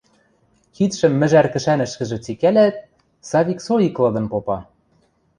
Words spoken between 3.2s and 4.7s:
Савик со икладын попа.